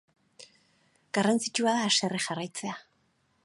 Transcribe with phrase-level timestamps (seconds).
[1.17, 2.75] Garrantzitsua da haserre jarraitzea.